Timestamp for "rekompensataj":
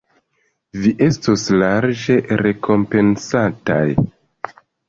2.43-3.81